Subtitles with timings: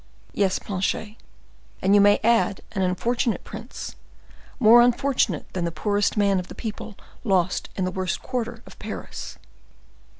[0.33, 1.15] "Yes, Planchet,
[1.79, 3.95] and you may add an unfortunate prince,
[4.59, 8.79] more unfortunate than the poorest man of the people lost in the worst quarter of
[8.79, 9.37] Paris."